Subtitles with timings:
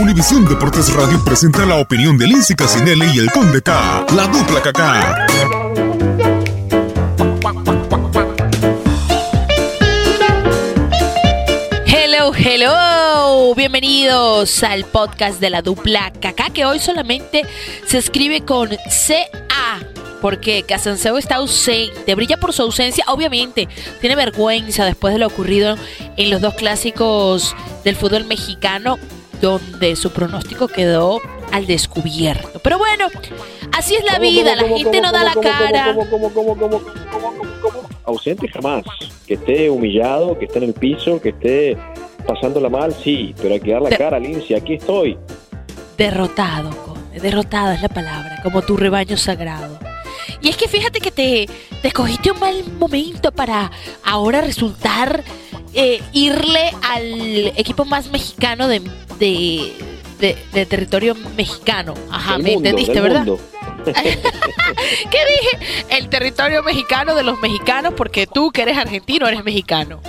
[0.00, 4.62] Univisión Deportes Radio presenta la opinión de Lindsay Casinelli y el Conde K, la dupla
[4.62, 5.26] Kaká.
[11.84, 17.44] Hello, hello, bienvenidos al podcast de la dupla Kaká, que hoy solamente
[17.86, 19.80] se escribe con CA
[20.22, 23.68] porque Casanseo está ausente, brilla por su ausencia, obviamente,
[24.00, 25.76] tiene vergüenza después de lo ocurrido
[26.16, 27.54] en los dos clásicos
[27.84, 28.98] del fútbol mexicano,
[29.40, 31.20] donde su pronóstico quedó
[31.52, 32.60] al descubierto.
[32.60, 33.06] Pero bueno,
[33.76, 35.96] así es la vida, la gente no da la cara.
[38.04, 38.84] Ausente jamás,
[39.26, 41.76] que esté humillado, que esté en el piso, que esté
[42.26, 45.18] pasándola mal, sí, pero hay que dar la cara, Lindsay, aquí estoy.
[45.96, 46.70] Derrotado,
[47.20, 49.78] derrotada es la palabra, como tu rebaño sagrado.
[50.42, 51.48] Y es que fíjate que te,
[51.82, 53.70] te escogiste un mal momento para
[54.04, 55.22] ahora resultar
[55.74, 58.82] eh, irle al equipo más mexicano de,
[59.20, 59.72] de,
[60.68, 61.94] territorio mexicano.
[62.10, 63.24] Ajá, me entendiste, ¿verdad?
[63.84, 65.18] ¿Qué
[65.54, 65.86] dije?
[65.90, 70.00] El territorio mexicano de los mexicanos, porque tú que eres argentino eres mexicano.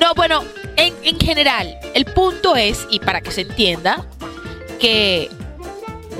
[0.00, 0.44] No, bueno,
[0.76, 4.06] en, en general, el punto es, y para que se entienda,
[4.78, 5.28] que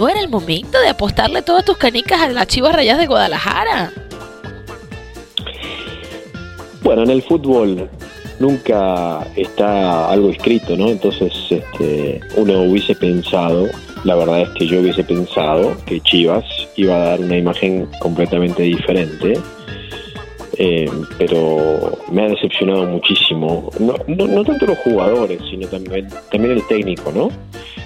[0.00, 3.92] ¿No era el momento de apostarle todas tus canicas a las Chivas Rayas de Guadalajara?
[6.82, 7.90] Bueno, en el fútbol
[8.40, 10.88] nunca está algo escrito, ¿no?
[10.88, 13.68] Entonces, este, uno hubiese pensado,
[14.02, 16.44] la verdad es que yo hubiese pensado que Chivas
[16.76, 19.34] iba a dar una imagen completamente diferente.
[20.62, 26.52] Eh, pero me ha decepcionado muchísimo, no, no, no, tanto los jugadores, sino también, también
[26.52, 27.30] el técnico, ¿no?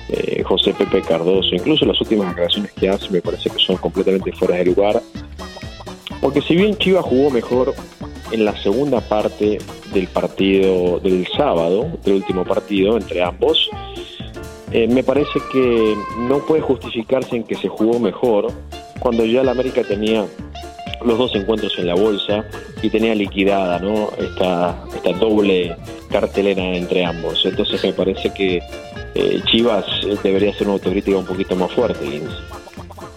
[0.09, 4.33] Eh, José Pepe Cardoso, incluso las últimas declaraciones que hace me parece que son completamente
[4.33, 5.01] fuera de lugar,
[6.21, 7.75] porque si bien Chivas jugó mejor
[8.31, 9.59] en la segunda parte
[9.93, 13.71] del partido del sábado, del último partido entre ambos,
[14.73, 15.95] eh, me parece que
[16.29, 18.49] no puede justificarse en que se jugó mejor
[18.99, 20.27] cuando ya la América tenía
[21.05, 22.45] los dos encuentros en la bolsa
[22.83, 24.09] y tenía liquidada ¿no?
[24.19, 25.77] esta, esta doble
[26.11, 27.45] cartelera entre ambos.
[27.45, 28.61] Entonces me parece que
[29.15, 32.23] eh, Chivas eh, debería ser una autocrítica un poquito más fuerte,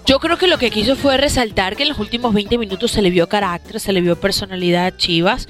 [0.07, 3.01] Yo creo que lo que quiso fue resaltar que en los últimos 20 minutos se
[3.01, 5.49] le vio carácter, se le vio personalidad a Chivas.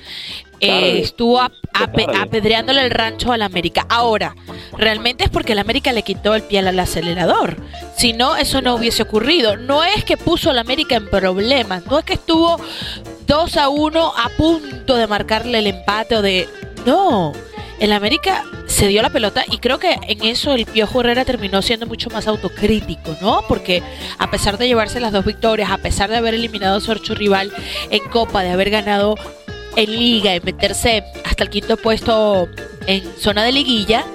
[0.60, 3.86] Eh, estuvo apedreándole el rancho al América.
[3.88, 4.36] Ahora,
[4.76, 7.58] realmente es porque el América le quitó el pie al acelerador.
[7.96, 9.58] Si no, eso no hubiese ocurrido.
[9.58, 12.60] No es que puso al América en problemas, no es que estuvo
[13.28, 16.50] 2 a 1 a punto de marcarle el empate o de...
[16.84, 17.32] No,
[17.80, 18.44] el América
[18.78, 22.12] se dio la pelota y creo que en eso el Piojo Herrera terminó siendo mucho
[22.12, 23.42] más autocrítico, ¿no?
[23.48, 23.82] Porque
[24.20, 27.52] a pesar de llevarse las dos victorias, a pesar de haber eliminado a su rival
[27.90, 29.16] en Copa, de haber ganado
[29.76, 32.50] en Liga y meterse hasta el quinto puesto
[32.86, 34.06] en zona de liguilla,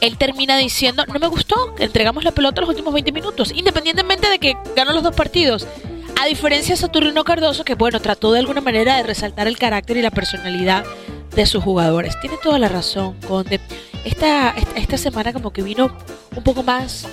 [0.00, 4.40] él termina diciendo, no me gustó, entregamos la pelota los últimos 20 minutos, independientemente de
[4.40, 5.64] que ganó los dos partidos.
[6.20, 9.96] A diferencia de Saturnino Cardoso, que bueno, trató de alguna manera de resaltar el carácter
[9.96, 10.84] y la personalidad
[11.36, 12.18] de sus jugadores.
[12.20, 13.60] Tiene toda la razón, Conde.
[14.04, 15.90] Esta, esta, semana como que vino
[16.34, 17.06] un poco más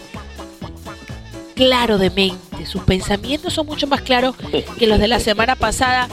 [1.56, 2.66] claro de mente.
[2.66, 4.36] Sus pensamientos son mucho más claros
[4.78, 6.08] que los de la semana pasada.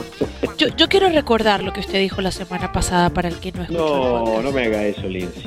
[0.57, 3.63] Yo, yo quiero recordar lo que usted dijo la semana pasada para el que no
[3.63, 4.23] escuchó.
[4.25, 5.43] No, no me haga eso, Lindsay.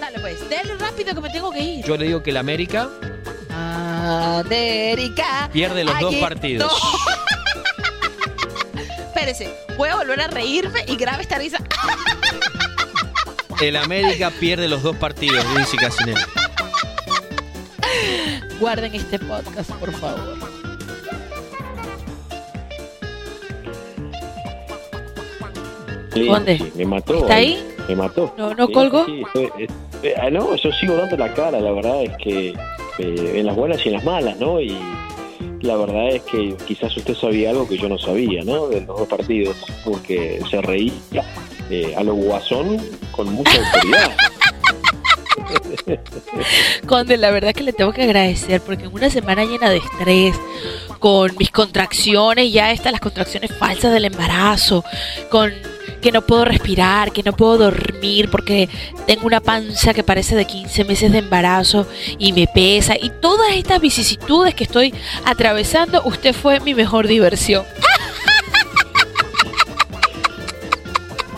[0.00, 1.84] Dale pues, dale rápido que me tengo que ir.
[1.84, 2.88] Yo le digo que el América...
[4.38, 5.48] América.
[5.52, 6.72] Pierde los dos partidos.
[9.06, 9.50] espérese,
[9.84, 11.58] a volver a reírme y grabe esta risa.
[13.60, 16.20] El América pierde los dos partidos, dice Casinelli.
[18.60, 20.38] Guarden este podcast, por favor.
[26.14, 26.72] ¿Dónde?
[26.74, 27.14] Me mató.
[27.18, 27.66] ¿Está ahí?
[27.88, 28.34] Me mató.
[28.38, 29.06] ¿No, no colgo?
[30.18, 32.48] Ah, no, yo sigo dando la cara, la verdad es que
[32.98, 34.60] eh, en las buenas y en las malas, ¿no?
[34.60, 34.78] Y
[35.62, 38.68] la verdad es que quizás usted sabía algo que yo no sabía, ¿no?
[38.68, 41.24] De los dos partidos, porque se reía
[41.70, 42.78] eh, a lo guasón
[43.12, 44.16] con mucha autoridad.
[46.86, 50.36] Conde, la verdad que le tengo que agradecer porque en una semana llena de estrés,
[50.98, 54.84] con mis contracciones, ya están las contracciones falsas del embarazo,
[55.30, 55.52] con
[56.06, 58.68] que no puedo respirar, que no puedo dormir porque
[59.08, 61.84] tengo una panza que parece de 15 meses de embarazo
[62.16, 64.94] y me pesa y todas estas vicisitudes que estoy
[65.24, 67.64] atravesando, usted fue mi mejor diversión.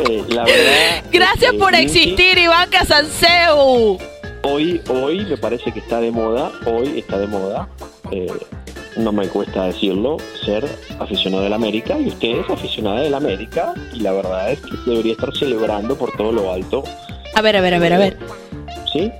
[0.00, 3.98] Eh, la verdad, Gracias por existir, Iván Casanseu.
[4.42, 7.68] Hoy, hoy me parece que está de moda, hoy está de moda
[8.10, 8.26] eh,
[8.98, 10.66] no me cuesta decirlo, ser
[10.98, 15.12] aficionado del América y usted es aficionada del América y la verdad es que debería
[15.12, 16.82] estar celebrando por todo lo alto
[17.34, 18.16] A ver, a ver, a ver, a ver.
[18.92, 19.10] ¿Sí?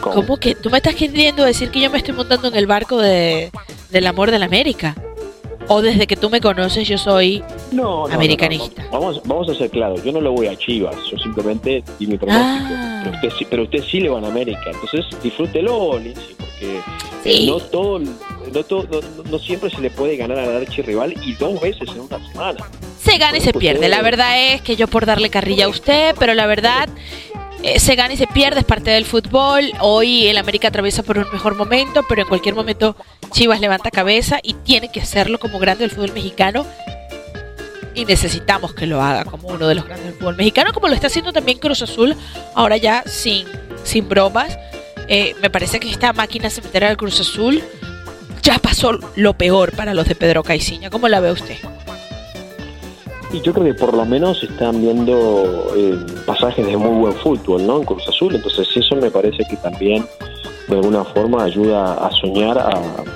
[0.00, 0.54] ¿Cómo, que?
[0.54, 3.50] ¿Tú me estás queriendo decir que yo me estoy montando en el barco de,
[3.90, 4.94] del amor de la América?
[5.68, 8.86] ¿O desde que tú me conoces yo soy no, no, americanista?
[8.92, 12.16] vamos, vamos a ser claros, yo no le voy a Chivas, yo simplemente di mi
[12.16, 12.74] pronóstico.
[12.76, 13.00] Ah.
[13.02, 16.82] Pero, usted, sí- pero usted sí le va a América, entonces disfrútelo, Lindsay, porque eh,
[17.24, 17.46] Sí.
[17.46, 21.60] no, todo, no, todo, no, no siempre se le puede ganar al archirrival y dos
[21.60, 22.64] veces en una semana.
[23.02, 23.88] Se gana y se pierde.
[23.88, 26.88] La verdad es que yo por darle carrilla a usted, pero la verdad
[27.62, 29.72] eh, se gana y se pierde, es parte del fútbol.
[29.80, 32.96] Hoy el América atraviesa por un mejor momento, pero en cualquier momento
[33.32, 36.64] Chivas levanta cabeza y tiene que hacerlo como grande del fútbol mexicano.
[37.94, 40.94] Y necesitamos que lo haga como uno de los grandes del fútbol mexicano, como lo
[40.94, 42.14] está haciendo también Cruz Azul,
[42.54, 43.46] ahora ya sin,
[43.84, 44.56] sin bromas.
[45.08, 47.62] Eh, me parece que esta máquina cementera del Cruz Azul
[48.42, 50.90] ya pasó lo peor para los de Pedro Caiciña.
[50.90, 51.56] ¿Cómo la ve usted?
[53.32, 57.66] Y yo creo que por lo menos están viendo eh, pasajes de muy buen fútbol,
[57.66, 57.78] ¿no?
[57.78, 60.06] En Cruz Azul, entonces eso me parece que también
[60.68, 62.70] de alguna forma ayuda a soñar a,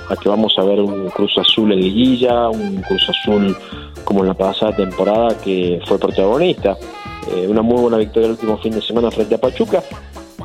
[0.09, 3.55] a que vamos a ver un Cruz Azul en liguilla, un Cruz Azul
[4.03, 6.77] como en la pasada temporada que fue protagonista.
[7.33, 9.83] Eh, una muy buena victoria el último fin de semana frente a Pachuca,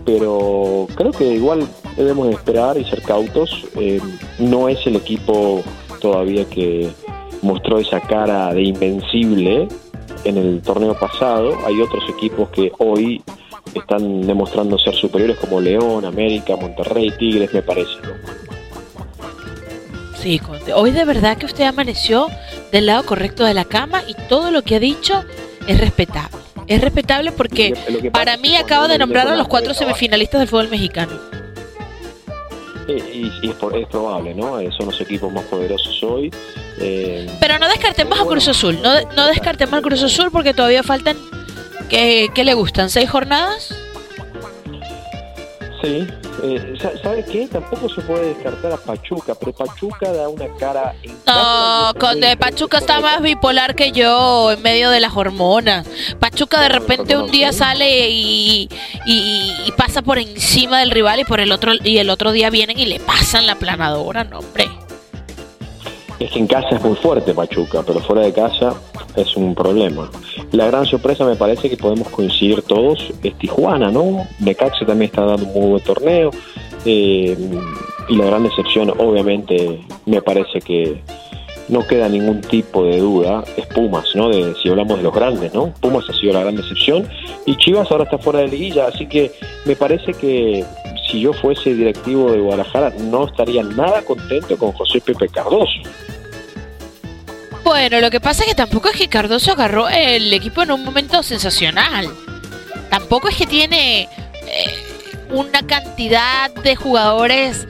[0.06, 1.66] pero creo que igual
[1.96, 3.66] debemos esperar y ser cautos.
[3.74, 4.00] Eh,
[4.38, 5.62] no es el equipo
[6.00, 6.90] todavía que
[7.42, 9.68] mostró esa cara de invencible
[10.24, 11.58] en el torneo pasado.
[11.66, 13.20] Hay otros equipos que hoy
[13.74, 17.90] están demostrando ser superiores como León, América, Monterrey, Tigres, me parece.
[20.14, 20.72] Sí, Conde.
[20.72, 22.28] Hoy de verdad que usted amaneció
[22.70, 25.24] del lado correcto de la cama y todo lo que ha dicho
[25.66, 26.35] es respetable.
[26.66, 30.40] Es respetable porque que- que para mí que acaba de nombrar a los cuatro semifinalistas
[30.40, 31.12] del fútbol mexicano.
[32.88, 34.60] Y, y es, por- es probable, ¿no?
[34.60, 36.30] Eh, son los equipos más poderosos hoy.
[36.78, 40.82] Eh, Pero no descartemos a Cruz Azul, no, no descartemos al Cruz Azul porque todavía
[40.84, 41.16] faltan,
[41.88, 42.88] ¿qué, qué le gustan?
[42.90, 43.74] ¿Seis jornadas?
[45.82, 46.06] Sí.
[46.42, 47.46] Eh, sa- ¿Sabe qué?
[47.48, 50.94] Tampoco se puede descartar a Pachuca, pero Pachuca da una cara...
[51.26, 52.36] No, Conde, diferente.
[52.36, 55.86] Pachuca está más bipolar que yo en medio de las hormonas.
[56.20, 58.68] Pachuca de repente un día sale y,
[59.06, 62.50] y- y pasa por encima del rival y por el otro y el otro día
[62.50, 64.68] vienen y le pasan la planadora, no hombre.
[66.18, 68.74] Es que en casa es muy fuerte Pachuca, pero fuera de casa
[69.16, 70.10] es un problema.
[70.52, 74.26] La gran sorpresa me parece que podemos coincidir todos es Tijuana, ¿no?
[74.40, 76.30] Necaxa también está dando un muy buen torneo.
[76.84, 77.36] eh,
[78.08, 81.02] y la gran decepción, obviamente, me parece que
[81.68, 84.28] no queda ningún tipo de duda, es Pumas, ¿no?
[84.28, 85.72] De, si hablamos de los grandes, ¿no?
[85.80, 87.08] Pumas ha sido la gran decepción
[87.44, 89.32] y Chivas ahora está fuera de liguilla, así que
[89.64, 90.64] me parece que
[91.10, 95.80] si yo fuese directivo de Guadalajara no estaría nada contento con José Pepe Cardoso.
[97.66, 100.84] Bueno, lo que pasa es que tampoco es que Cardoso agarró el equipo en un
[100.84, 102.08] momento sensacional.
[102.90, 104.08] Tampoco es que tiene eh,
[105.30, 107.66] una cantidad de jugadores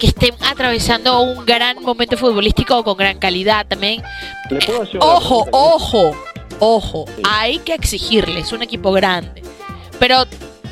[0.00, 4.02] que estén atravesando un gran momento futbolístico con gran calidad también.
[4.48, 6.16] ¿Le puedo hacer una Ojo, ojo,
[6.58, 7.22] ojo, Sí.
[7.28, 9.42] hay que exigirle, es un equipo grande.
[9.98, 10.24] Pero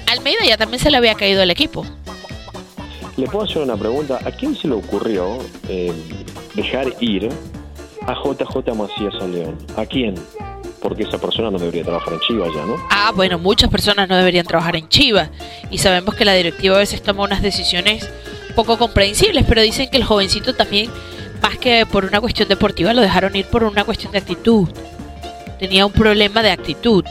[0.07, 1.85] Almeida ya también se le había caído el equipo.
[3.19, 4.21] Le puedo hacer una pregunta.
[4.25, 5.37] ¿A quién se le ocurrió
[5.69, 5.93] eh,
[6.55, 7.29] dejar ir
[8.07, 9.57] a JJ Macías a León?
[9.77, 10.15] ¿A quién?
[10.81, 12.77] Porque esa persona no debería trabajar en Chivas ya, ¿no?
[12.91, 15.31] Ah, bueno, muchas personas no deberían trabajar en Chivas
[15.71, 18.11] y sabemos que la directiva a veces toma unas decisiones
[18.55, 20.91] poco comprensibles, pero dicen que el jovencito también,
[21.43, 24.69] más que por una cuestión deportiva, lo dejaron ir por una cuestión de actitud.
[25.59, 27.05] Tenía un problema de actitud.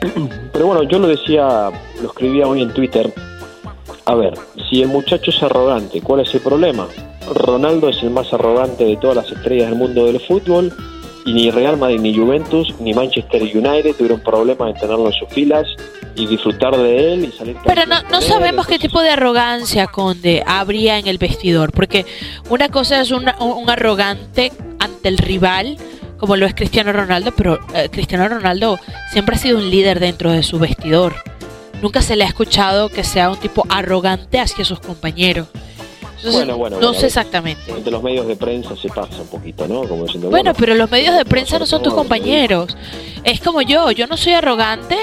[0.52, 1.70] Pero bueno, yo lo decía,
[2.00, 3.12] lo escribía hoy en Twitter.
[4.06, 4.34] A ver,
[4.68, 6.88] si el muchacho es arrogante, ¿cuál es el problema?
[7.28, 10.72] Ronaldo es el más arrogante de todas las estrellas del mundo del fútbol
[11.24, 15.28] y ni Real Madrid, ni Juventus, ni Manchester United tuvieron problemas en tenerlo en sus
[15.28, 15.66] filas
[16.16, 20.98] y disfrutar de él y salir Pero no, sabemos qué tipo de arrogancia, Conde, habría
[20.98, 22.04] en el vestidor, porque
[22.48, 25.76] una cosa es una- un arrogante ante el rival,
[26.18, 28.78] como lo es Cristiano Ronaldo, pero eh, Cristiano Ronaldo
[29.12, 31.14] siempre ha sido un líder dentro de su vestidor.
[31.80, 35.46] Nunca se le ha escuchado que sea un tipo arrogante hacia sus compañeros.
[36.20, 37.72] Entonces, Bueno, bueno, no bueno, sé exactamente.
[37.72, 39.88] Entre los medios de prensa se pasa un poquito, ¿no?
[39.88, 42.76] Como diciendo, Bueno, pero los medios de prensa no son tus nosotros compañeros.
[43.24, 44.96] Es como yo, yo no soy arrogante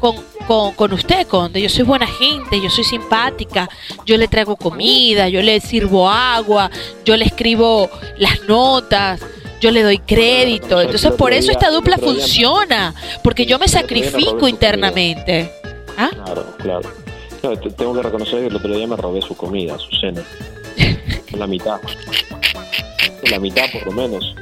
[0.00, 0.16] con,
[0.48, 1.62] con, con usted, Conde.
[1.62, 3.68] Yo soy buena gente, yo soy simpática,
[4.04, 6.70] yo le traigo comida, yo le sirvo agua,
[7.04, 9.20] yo le escribo las notas,
[9.60, 10.80] yo le doy crédito.
[10.80, 15.52] Entonces por eso esta dupla funciona, porque yo me sacrifico internamente.
[15.96, 16.10] ¿Ah?
[16.12, 17.07] Claro, claro.
[17.42, 20.22] No, te- tengo que reconocer que el otro día me robé su comida, su cena.
[21.32, 21.80] La mitad.
[23.30, 24.34] La mitad por lo menos.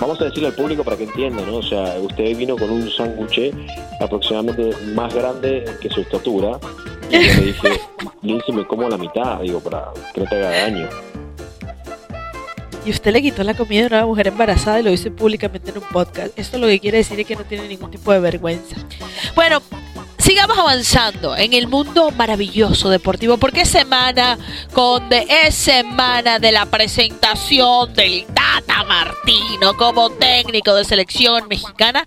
[0.00, 1.56] vamos a decirle al público para que entienda, ¿no?
[1.56, 3.52] O sea, usted vino con un sándwich
[4.00, 6.58] aproximadamente más grande que su estatura.
[7.10, 7.80] Y yo le dije,
[8.22, 10.88] Lindsay, me como la mitad, digo, para que no te haga daño.
[12.84, 15.78] Y usted le quitó la comida a una mujer embarazada y lo dice públicamente en
[15.78, 16.38] un podcast.
[16.38, 18.76] Esto lo que quiere decir es que no tiene ningún tipo de vergüenza.
[19.34, 19.60] Bueno,
[20.28, 24.36] sigamos avanzando en el mundo maravilloso deportivo, porque es semana,
[24.74, 32.04] Conde, es semana de la presentación del Tata Martino como técnico de selección mexicana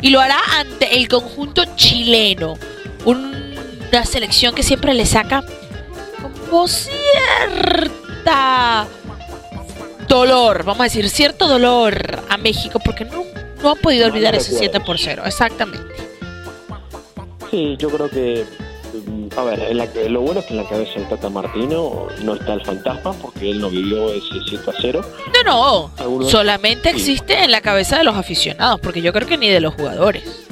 [0.00, 2.58] y lo hará ante el conjunto chileno,
[3.04, 5.44] una selección que siempre le saca
[6.50, 8.08] como cierta
[10.08, 13.22] dolor, vamos a decir, cierto dolor a México porque no,
[13.62, 16.09] no han podido olvidar ese 7 por 0, exactamente.
[17.50, 18.44] Sí, yo creo que,
[19.06, 22.54] mm, a ver, lo bueno es que en la cabeza del Tata Martino no está
[22.54, 25.00] el fantasma porque él no vivió ese 7 a 0.
[25.44, 29.48] No, no, solamente existe en la cabeza de los aficionados porque yo creo que ni
[29.48, 30.46] de los jugadores.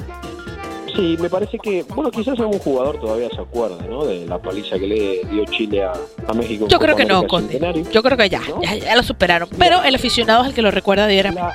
[0.95, 4.03] Sí, me parece que, bueno, quizás algún jugador todavía se acuerda, ¿no?
[4.03, 6.67] De la paliza que le dio Chile a, México.
[6.67, 7.85] Yo creo que no, Conde.
[7.91, 9.47] Yo creo que ya, ya, lo superaron.
[9.57, 11.53] Pero el aficionado es el que lo recuerda diariamente.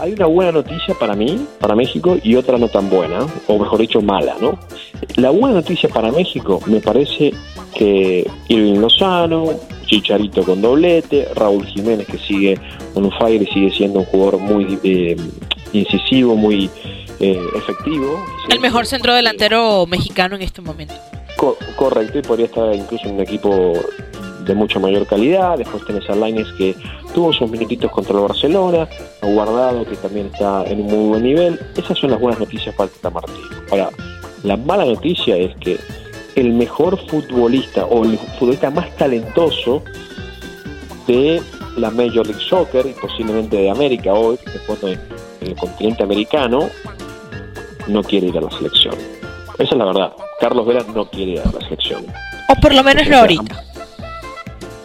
[0.00, 3.80] Hay una buena noticia para mí, para México, y otra no tan buena, o mejor
[3.80, 4.58] dicho, mala, ¿no?
[5.16, 7.32] La buena noticia para México me parece
[7.74, 9.50] que Irving Lozano,
[9.86, 12.58] Chicharito con doblete, Raúl Jiménez que sigue
[12.94, 15.16] un fire y sigue siendo un jugador muy eh,
[15.72, 16.70] incisivo, muy
[17.20, 18.24] eh, efectivo.
[18.48, 20.94] El mejor centro delantero mexicano en este momento.
[21.76, 23.72] correcto, y podría estar incluso en un equipo
[24.44, 25.58] de mucha mayor calidad.
[25.58, 26.74] Después tenés a Lainez que
[27.14, 28.88] tuvo sus minutitos contra el Barcelona,
[29.20, 31.60] a Guardado que también está en un muy buen nivel.
[31.76, 33.48] Esas son las buenas noticias para Tata Martino.
[33.70, 33.90] Ahora,
[34.42, 35.78] la mala noticia es que
[36.34, 39.82] el mejor futbolista o el futbolista más talentoso
[41.06, 41.42] de
[41.76, 44.98] la Major League Soccer y posiblemente de América hoy, que está en
[45.40, 46.68] el continente americano,
[47.86, 48.94] no quiere ir a la selección.
[49.58, 50.12] Esa es la verdad.
[50.40, 52.04] Carlos Vera no quiere ir a la selección.
[52.48, 53.71] O por lo menos no ahorita.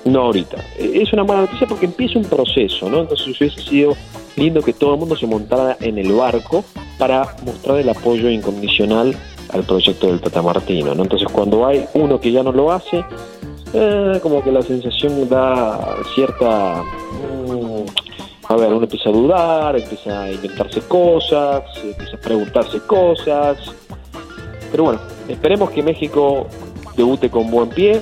[0.08, 0.58] No ahorita.
[0.78, 3.02] Es una mala noticia porque empieza un proceso, ¿no?
[3.02, 3.94] Entonces hubiese sido
[4.38, 6.64] lindo que todo el mundo se montara en el barco
[6.98, 9.16] para mostrar el apoyo incondicional
[9.50, 11.04] al proyecto del Tata Martino, ¿no?
[11.04, 13.04] Entonces cuando hay uno que ya no lo hace,
[13.74, 16.82] eh, como que la sensación da cierta...
[17.48, 17.86] Mm,
[18.50, 23.58] a ver, uno empieza a dudar, empieza a inventarse cosas, empieza a preguntarse cosas.
[24.72, 26.48] Pero bueno, esperemos que México
[26.96, 28.02] debute con buen pie.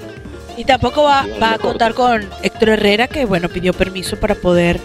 [0.58, 4.80] Y tampoco va, a contar con Héctor Herrera, que bueno, pidió permiso para poder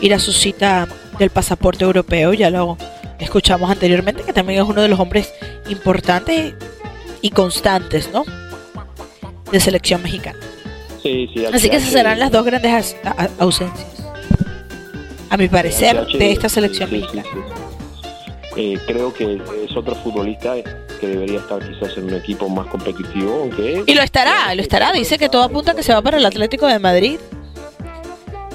[0.00, 0.86] ir a su cita
[1.18, 2.32] del pasaporte europeo.
[2.34, 2.76] Ya lo
[3.18, 5.32] escuchamos anteriormente, que también es uno de los hombres
[5.68, 6.54] importantes
[7.22, 8.24] y constantes, ¿no?
[9.50, 10.38] De selección mexicana.
[11.02, 12.96] Sí, sí, Así que esas serán las dos grandes
[13.38, 13.94] ausencias
[15.34, 17.24] a mi parecer, de esta selección mexicana.
[18.56, 20.54] Eh, creo que es otro futbolista
[21.06, 23.48] debería estar quizás en un equipo más competitivo.
[23.86, 24.92] Y lo estará, lo estará.
[24.92, 27.18] Dice que todo apunta que se va para el Atlético de Madrid.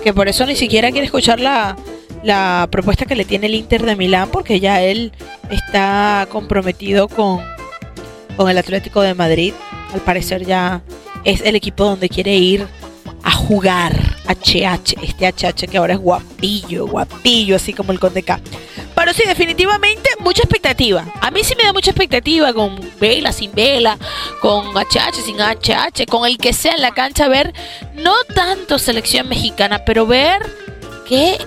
[0.03, 1.75] Que por eso ni siquiera quiere escuchar la,
[2.23, 5.11] la propuesta que le tiene el Inter de Milán, porque ya él
[5.49, 7.41] está comprometido con,
[8.37, 9.53] con el Atlético de Madrid.
[9.93, 10.81] Al parecer ya
[11.23, 12.67] es el equipo donde quiere ir
[13.23, 13.93] a jugar
[14.27, 18.39] HH, este HH que ahora es guapillo, guapillo, así como el Conde K.
[18.99, 21.05] Pero sí, definitivamente mucha expectativa.
[21.21, 23.97] A mí sí me da mucha expectativa con vela, sin vela,
[24.41, 27.53] con HH, sin HH, con el que sea en la cancha, ver
[27.93, 30.45] no tanto selección mexicana, pero ver
[31.07, 31.39] qué eh,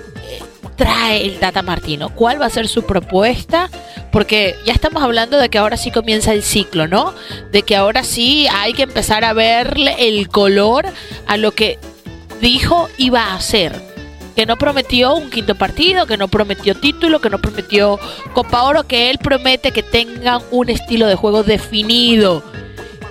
[0.77, 3.69] trae el Tata Martino, cuál va a ser su propuesta,
[4.11, 7.13] porque ya estamos hablando de que ahora sí comienza el ciclo, ¿no?
[7.51, 10.87] De que ahora sí hay que empezar a verle el color
[11.27, 11.79] a lo que
[12.41, 13.92] dijo iba a hacer.
[14.35, 17.99] Que no prometió un quinto partido, que no prometió título, que no prometió
[18.33, 22.43] Copa Oro, que él promete que tengan un estilo de juego definido.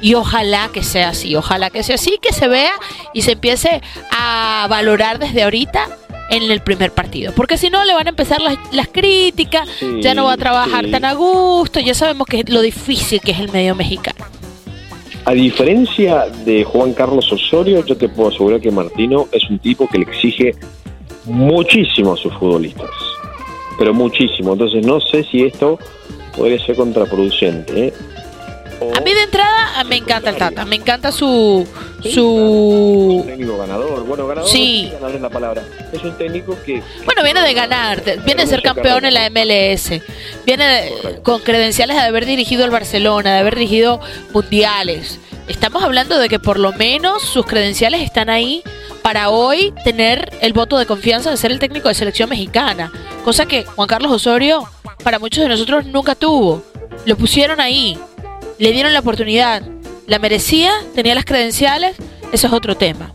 [0.02, 2.72] Y ojalá que sea así, ojalá que sea así, que se vea
[3.14, 5.88] y se empiece a valorar desde ahorita
[6.32, 7.34] en el primer partido.
[7.36, 9.70] Porque si no, le van a empezar las, críticas,
[10.02, 13.32] ya no va a trabajar tan a gusto, ya sabemos que es lo difícil que
[13.32, 14.26] es el medio mexicano.
[15.26, 19.88] A diferencia de Juan Carlos Osorio, yo te puedo asegurar que Martino es un tipo
[19.88, 20.56] que le exige
[21.32, 22.90] muchísimo a sus futbolistas,
[23.78, 24.54] pero muchísimo.
[24.54, 25.80] Entonces no sé si esto
[26.36, 27.88] podría ser contraproducente.
[27.88, 27.94] ¿eh?
[28.96, 31.68] A mí de entrada me encanta el Tata, me encanta su
[32.02, 34.92] su un técnico ganador, bueno ganador, sí.
[34.92, 35.64] es la palabra.
[35.94, 40.02] Es un técnico que bueno viene de ganar, viene de ser campeón en la MLS,
[40.46, 44.02] viene con credenciales de haber dirigido el Barcelona, de haber dirigido
[44.34, 45.20] mundiales.
[45.48, 48.64] Estamos hablando de que por lo menos sus credenciales están ahí
[49.02, 52.92] para hoy tener el voto de confianza de ser el técnico de selección mexicana,
[53.24, 54.68] cosa que Juan Carlos Osorio
[55.04, 56.64] para muchos de nosotros nunca tuvo.
[57.06, 57.98] Lo pusieron ahí,
[58.60, 59.64] le dieron la oportunidad,
[60.08, 61.96] la merecía, tenía las credenciales,
[62.32, 63.14] eso es otro tema.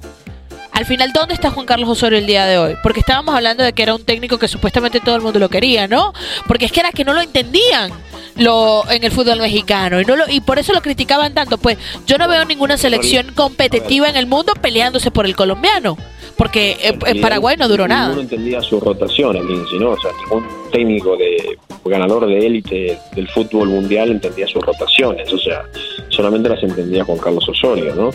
[0.72, 2.74] Al final, ¿dónde está Juan Carlos Osorio el día de hoy?
[2.82, 5.88] Porque estábamos hablando de que era un técnico que supuestamente todo el mundo lo quería,
[5.88, 6.12] ¿no?
[6.46, 7.90] Porque es que era que no lo entendían
[8.36, 11.58] lo en el fútbol mexicano y no lo, y por eso lo criticaban tanto.
[11.58, 15.96] Pues yo no veo ninguna selección competitiva en el mundo peleándose por el colombiano,
[16.36, 18.14] porque en, Paraguay no duró nada.
[18.14, 19.36] No entendía su rotación,
[19.78, 19.90] ¿no?
[19.90, 25.38] O sea, ningún técnico de ganador de élite del fútbol mundial entendía sus rotaciones, o
[25.38, 25.62] sea,
[26.08, 28.10] solamente las entendía Juan Carlos Osorio, ¿no?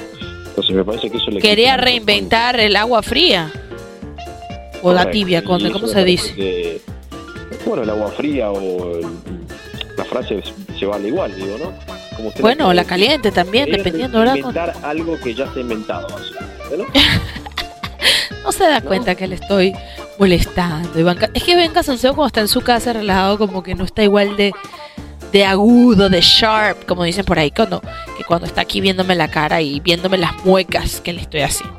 [0.47, 3.51] Entonces me parece que eso le quería reinventar el agua fría
[4.81, 6.81] o la tibia, ¿cómo se dice?
[7.65, 8.99] bueno, el agua fría o
[10.01, 10.41] la frase
[10.79, 12.31] se vale igual, digo, ¿no?
[12.39, 16.08] bueno, la caliente también, dependiendo de Inventar algo que ya está inventado,
[16.75, 16.86] ¿no?
[18.43, 19.74] no se da cuenta que le estoy
[20.17, 21.12] molestando.
[21.34, 24.36] es que Iván Casanseo cuando está en su casa relajado como que no está igual
[24.38, 24.53] de,
[25.31, 27.79] de agudo, de sharp, como dicen por ahí, cuando,
[28.17, 31.77] que cuando está aquí viéndome la cara y viéndome las muecas que le estoy haciendo.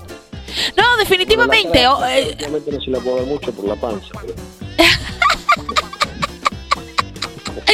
[0.76, 1.88] No, definitivamente.
[1.88, 2.37] Oh, eh,
[2.71, 4.11] no se la puedo ver mucho por la panza.
[4.21, 4.62] Pero...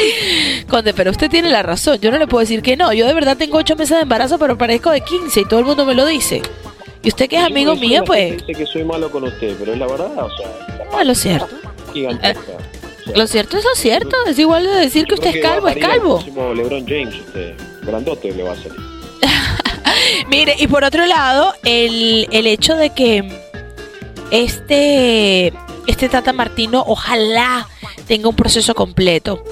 [0.68, 1.98] Conde, pero usted tiene la razón.
[2.00, 2.92] Yo no le puedo decir que no.
[2.92, 5.66] Yo de verdad tengo ocho meses de embarazo, pero parezco de 15 y todo el
[5.66, 6.42] mundo me lo dice.
[7.02, 8.44] Y usted que es amigo mío, pues...
[8.46, 10.86] Dice que soy malo con usted, pero es la verdad, o sea...
[10.90, 11.48] No, lo cierto.
[13.14, 14.16] lo cierto es lo cierto.
[14.26, 16.22] Es igual de decir que usted es calvo, es calvo.
[16.26, 18.78] LeBron James, usted, grandote le va a salir.
[20.28, 23.24] Mire, y por otro lado, el, el hecho de que
[24.30, 25.52] este,
[25.86, 27.68] este Tata Martino ojalá
[28.06, 29.42] tenga un proceso completo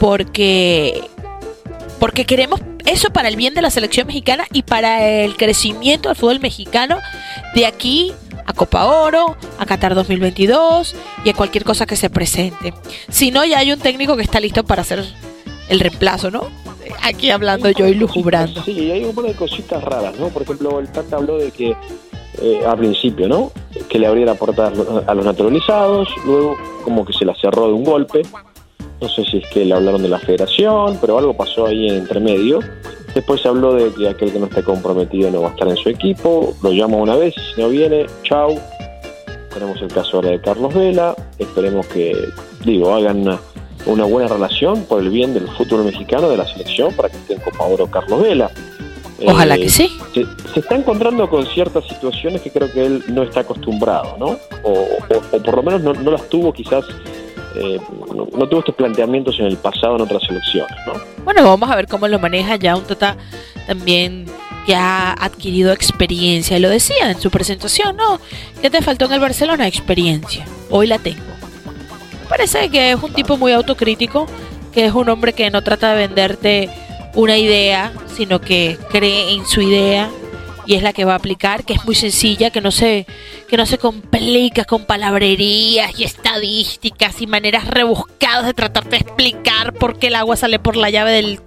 [0.00, 1.02] porque,
[2.00, 6.16] porque queremos eso para el bien de la selección mexicana y para el crecimiento del
[6.16, 6.98] fútbol mexicano
[7.54, 8.12] de aquí
[8.46, 12.72] a Copa Oro, a Qatar 2022 y a cualquier cosa que se presente.
[13.10, 15.04] Si no, ya hay un técnico que está listo para hacer
[15.68, 16.48] el reemplazo, ¿no?
[17.02, 18.64] Aquí hablando yo y lujubrando.
[18.64, 20.28] Sí, hay un par de cositas raras, ¿no?
[20.28, 21.76] Por ejemplo, el Tata habló de que
[22.40, 23.52] eh, al principio, ¿no?
[23.88, 24.72] Que le abriera puertas
[25.06, 28.22] a los naturalizados, luego como que se la cerró de un golpe,
[29.00, 31.96] no sé si es que le hablaron de la federación, pero algo pasó ahí en
[31.96, 32.60] entremedio.
[33.14, 35.76] Después se habló de que aquel que no esté comprometido no va a estar en
[35.76, 38.60] su equipo, lo llama una vez, si no viene, chau.
[39.52, 42.14] Tenemos el caso ahora de Carlos Vela, esperemos que,
[42.64, 43.26] digo, hagan
[43.86, 47.34] una, buena relación por el bien del fútbol mexicano, de la selección, para que esté
[47.34, 48.50] en Copa Oro Carlos Vela.
[49.26, 49.98] Ojalá que eh, sí.
[50.14, 54.36] Se, está encontrando con ciertas situaciones que creo que él no está acostumbrado, ¿no?
[54.62, 54.86] O,
[55.44, 56.84] por lo menos no, no las tuvo quizás
[57.56, 57.80] eh,
[58.14, 60.76] no, tuvo estos planteamientos en el pasado en otras elecciones.
[60.86, 60.92] ¿no?
[61.24, 63.16] Bueno, vamos a ver cómo lo maneja ya un Tata
[63.66, 64.26] también
[64.66, 66.58] que ha adquirido experiencia.
[66.58, 68.20] Lo decía en su presentación, ¿no?
[68.60, 69.66] ¿Qué te faltó en el Barcelona?
[69.66, 70.44] Experiencia.
[70.70, 71.22] Hoy la tengo.
[72.28, 74.26] Parece que es un tipo muy autocrítico,
[74.72, 76.70] que es un hombre que no trata de venderte
[77.14, 80.10] una idea, sino que cree en su idea
[80.66, 83.06] y es la que va a aplicar, que es muy sencilla, que no se,
[83.48, 89.72] que no se complica con palabrerías y estadísticas y maneras rebuscadas de tratar de explicar
[89.74, 91.40] por qué el agua sale por la llave del...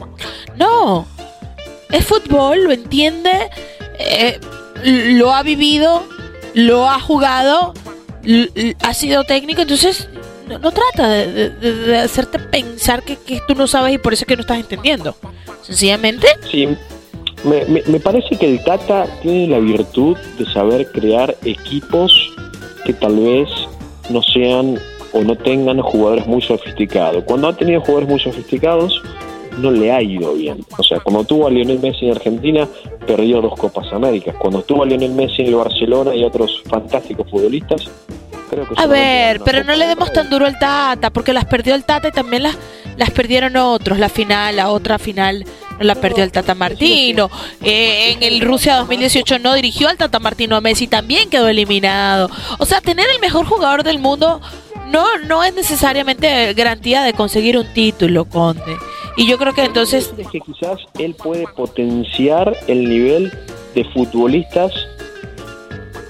[0.58, 1.08] No,
[1.90, 3.50] es fútbol, lo entiende,
[4.00, 4.40] eh,
[4.84, 6.04] lo ha vivido,
[6.54, 7.74] lo ha jugado,
[8.82, 10.10] ha sido técnico, entonces
[10.48, 14.36] no, trata de, hacerte pensar que, que, tú no sabes y por eso es que
[14.36, 15.16] no estás entendiendo.
[15.62, 16.28] Sencillamente...
[16.50, 16.78] Sí
[17.44, 22.34] me, me, parece que el Tata tiene la virtud de saber crear equipos
[22.86, 23.50] que tal vez
[24.10, 24.80] no sean
[25.14, 27.24] o no tengan jugadores muy sofisticados.
[27.26, 29.02] Cuando ha tenido jugadores muy sofisticados,
[29.58, 30.66] no le ha ido bien.
[30.78, 32.68] O sea, cuando tuvo a Lionel Messi en Argentina,
[33.06, 34.36] perdió dos Copas Américas.
[34.40, 37.90] Cuando tuvo a Lionel Messi en el Barcelona y otros fantásticos futbolistas,
[38.50, 38.74] creo que...
[38.76, 42.08] A ver, pero no le demos tan duro al Tata, porque las perdió el Tata
[42.08, 42.58] y también las,
[42.98, 44.00] las perdieron otros.
[44.00, 45.46] La final, la otra final
[45.84, 47.30] la perdió el Tata Martino.
[47.62, 52.30] Eh, en el Rusia 2018 no dirigió al Tata Martino a Messi, también quedó eliminado.
[52.60, 54.42] O sea, tener el mejor jugador del mundo
[54.92, 58.78] no, no es necesariamente garantía de conseguir un título, Conde.
[59.18, 60.14] Y yo creo que entonces...
[60.18, 63.32] Es que quizás él puede potenciar el nivel
[63.76, 64.72] de futbolistas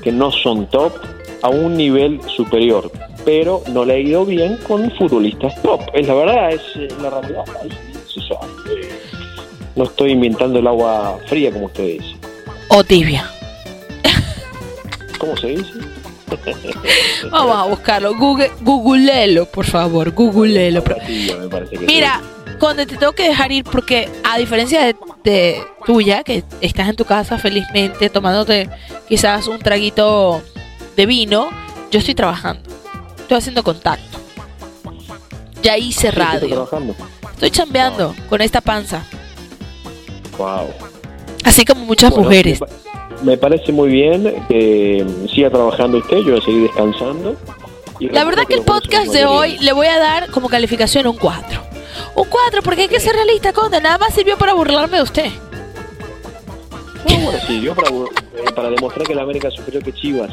[0.01, 0.93] que no son top
[1.41, 2.91] a un nivel superior,
[3.25, 5.81] pero no le ha ido bien con futbolistas top.
[5.93, 6.61] Es la verdad, es
[7.01, 7.45] la realidad.
[9.75, 12.15] No estoy inventando el agua fría, como usted dice.
[12.69, 13.29] O tibia.
[15.17, 15.71] ¿Cómo se dice?
[17.31, 18.15] Vamos a buscarlo.
[18.15, 20.11] Google, googleelo, por favor.
[20.11, 20.83] Googleelo.
[21.87, 22.21] Mira,
[22.59, 27.05] cuando te tengo que dejar ir, porque a diferencia de, tuya, que estás en tu
[27.05, 28.69] casa felizmente tomándote
[29.07, 30.41] quizás un traguito
[30.95, 31.49] de vino,
[31.91, 32.69] yo estoy trabajando.
[33.19, 34.19] Estoy haciendo contacto.
[35.61, 36.49] Ya hice ¿Estás radio.
[36.49, 36.95] trabajando?
[37.33, 39.05] Estoy chambeando con esta panza.
[40.37, 40.69] Wow.
[41.43, 42.59] Así como muchas Bueno, mujeres.
[42.61, 42.73] Me, pa-
[43.23, 47.35] me parece muy bien que siga trabajando usted, yo voy a seguir descansando.
[47.99, 51.15] Y La verdad que el podcast de hoy le voy a dar como calificación un
[51.17, 51.61] 4.
[52.15, 53.79] Un 4 porque hay que ser realista, Conde.
[53.79, 55.29] Nada más sirvió para burlarme de usted.
[57.09, 60.31] No, bueno, sí, yo para, eh, para demostrar que la América es superior que Chivas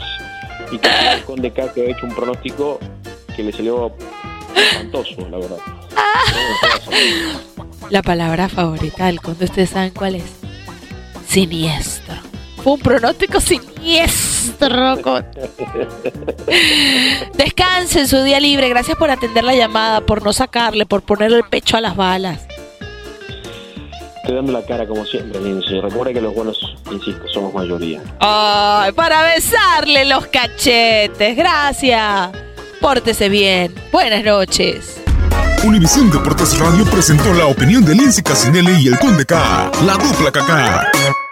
[0.73, 2.79] y que el Conde K que ha hecho un pronóstico
[3.37, 3.93] que le salió
[4.55, 5.59] espantoso, la verdad.
[7.91, 10.25] La palabra favorita del Conde, ¿ustedes saben cuál es?
[11.27, 12.15] Siniestro.
[12.63, 15.03] Fue un pronóstico siniestro.
[15.03, 15.51] Conde.
[17.35, 18.69] Descanse en su día libre.
[18.69, 22.47] Gracias por atender la llamada, por no sacarle, por ponerle el pecho a las balas.
[24.19, 25.81] Estoy dando la cara como siempre, Lindsay.
[25.81, 28.01] Recuerda que los buenos, insisto, somos mayoría.
[28.21, 31.37] Ay, para besarle los cachetes.
[31.37, 32.31] Gracias.
[32.81, 33.75] Pórtese bien.
[33.91, 35.00] Buenas noches.
[35.63, 39.71] Univisión Deportes Radio presentó la opinión de Lindsay Casinelli y el Conde K.
[39.85, 41.30] La dupla KK.